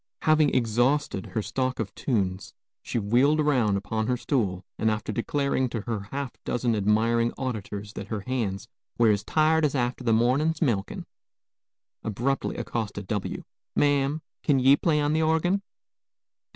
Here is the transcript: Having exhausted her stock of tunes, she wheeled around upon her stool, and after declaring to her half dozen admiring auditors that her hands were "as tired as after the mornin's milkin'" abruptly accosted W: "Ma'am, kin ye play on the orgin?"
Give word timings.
Having 0.23 0.55
exhausted 0.55 1.27
her 1.27 1.43
stock 1.43 1.79
of 1.79 1.93
tunes, 1.93 2.55
she 2.81 2.97
wheeled 2.97 3.39
around 3.39 3.77
upon 3.77 4.07
her 4.07 4.17
stool, 4.17 4.65
and 4.79 4.89
after 4.89 5.11
declaring 5.11 5.69
to 5.69 5.81
her 5.81 6.07
half 6.09 6.43
dozen 6.43 6.75
admiring 6.75 7.31
auditors 7.37 7.93
that 7.93 8.07
her 8.07 8.21
hands 8.21 8.67
were 8.97 9.11
"as 9.11 9.23
tired 9.23 9.63
as 9.63 9.75
after 9.75 10.03
the 10.03 10.11
mornin's 10.11 10.59
milkin'" 10.59 11.05
abruptly 12.03 12.55
accosted 12.57 13.05
W: 13.05 13.43
"Ma'am, 13.75 14.23
kin 14.41 14.57
ye 14.57 14.75
play 14.75 14.99
on 14.99 15.13
the 15.13 15.21
orgin?" 15.21 15.61